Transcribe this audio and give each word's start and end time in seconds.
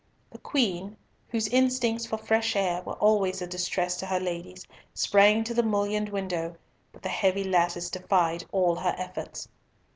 The 0.31 0.39
Queen, 0.39 0.97
whose 1.29 1.47
instincts 1.49 2.07
for 2.07 2.17
fresh 2.17 2.55
air 2.55 2.81
were 2.81 2.95
always 2.95 3.39
a 3.39 3.45
distress 3.45 3.97
to 3.97 4.07
her 4.07 4.19
ladies, 4.19 4.65
sprang 4.95 5.43
to 5.43 5.53
the 5.53 5.61
mullioned 5.61 6.09
window, 6.09 6.55
but 6.91 7.03
the 7.03 7.09
heavy 7.09 7.43
lattice 7.43 7.91
defied 7.91 8.43
all 8.51 8.77
her 8.77 8.95
efforts. 8.97 9.47